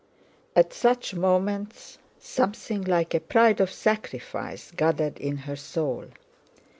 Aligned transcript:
At 0.55 0.73
such 0.73 1.13
moments 1.13 1.99
something 2.17 2.81
like 2.81 3.13
a 3.13 3.19
pride 3.19 3.61
of 3.61 3.69
sacrifice 3.69 4.71
gathered 4.71 5.19
in 5.19 5.37
her 5.45 5.55
soul. 5.55 6.05